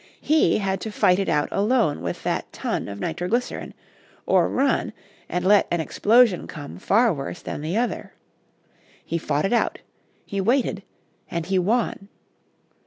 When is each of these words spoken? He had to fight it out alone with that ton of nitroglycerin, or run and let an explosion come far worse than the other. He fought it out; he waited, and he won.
He 0.19 0.57
had 0.57 0.81
to 0.81 0.91
fight 0.91 1.19
it 1.19 1.29
out 1.29 1.47
alone 1.51 2.01
with 2.01 2.23
that 2.23 2.51
ton 2.51 2.87
of 2.87 2.99
nitroglycerin, 2.99 3.75
or 4.25 4.49
run 4.49 4.93
and 5.29 5.45
let 5.45 5.67
an 5.69 5.79
explosion 5.79 6.47
come 6.47 6.79
far 6.79 7.13
worse 7.13 7.43
than 7.43 7.61
the 7.61 7.77
other. 7.77 8.11
He 9.05 9.19
fought 9.19 9.45
it 9.45 9.53
out; 9.53 9.77
he 10.25 10.41
waited, 10.41 10.81
and 11.29 11.45
he 11.45 11.59
won. 11.59 12.07